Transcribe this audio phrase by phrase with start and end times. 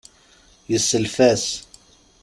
[0.71, 1.45] Yesself-as.